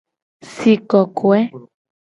Si 0.53 0.71
kokoe. 0.89 1.39